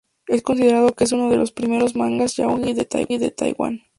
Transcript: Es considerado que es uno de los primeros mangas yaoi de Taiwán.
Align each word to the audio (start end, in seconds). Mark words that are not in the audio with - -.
Es 0.25 0.41
considerado 0.41 0.95
que 0.95 1.03
es 1.03 1.11
uno 1.11 1.29
de 1.29 1.37
los 1.37 1.51
primeros 1.51 1.95
mangas 1.95 2.35
yaoi 2.35 2.73
de 2.73 2.85
Taiwán. 3.35 3.81